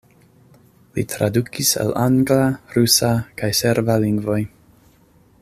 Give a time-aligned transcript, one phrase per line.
[0.95, 2.39] Li tradukis el angla,
[2.77, 3.13] rusa
[3.43, 4.41] kaj serba lingvoj.